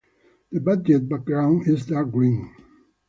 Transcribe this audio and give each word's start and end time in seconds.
The 0.51 0.59
badge 0.59 1.07
background 1.07 1.67
is 1.67 1.85
dark 1.85 2.09
green. 2.11 2.49